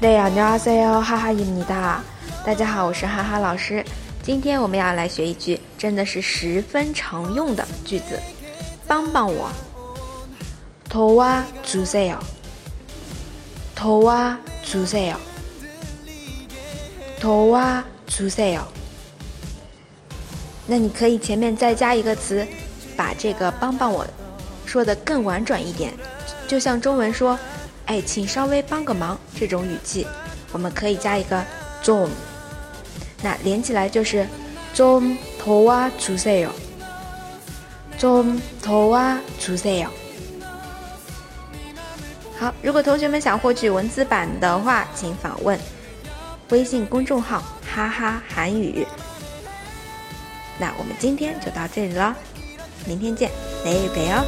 [0.00, 2.00] 对呀，你好，塞哟，哈哈伊米达，
[2.46, 3.84] 大家好，我是哈哈老师。
[4.22, 8.20] 今天我们要来学一句，真的是十分常用的句子，
[8.86, 9.50] 帮帮我。
[10.88, 12.18] 头哇주세 요，
[13.74, 15.16] 头哇주세 요，
[17.20, 18.62] 头哇주세 요。
[20.65, 22.47] 那你可以前面再加一个词，
[22.95, 24.05] 把这个帮帮我
[24.65, 25.93] 说的更婉转一点，
[26.47, 27.37] 就像中文说，
[27.85, 30.07] 哎，请稍微帮个忙这种语气，
[30.51, 31.43] 我们可以加一个
[31.83, 32.09] zoom
[33.21, 34.27] 那连起来就是
[34.75, 36.49] zoom to a to sale。
[37.99, 39.87] Zoom to a to sale
[42.37, 45.57] 好，如果同学们想获取文字版的话，请访问
[46.49, 47.41] 微信公众号
[47.73, 48.85] 哈哈韩语。
[50.58, 52.14] 那我们今天就到这里了，
[52.86, 53.30] 明天见，
[53.64, 54.24] 내일봬요